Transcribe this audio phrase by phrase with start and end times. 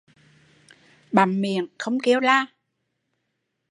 [1.11, 2.45] Bặm miệng, không kêu la